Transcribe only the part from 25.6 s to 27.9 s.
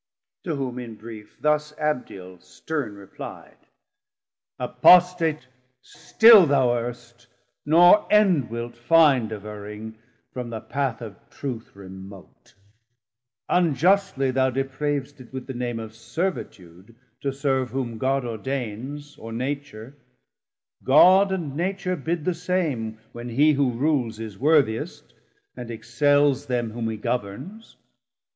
excells Them whom he governs.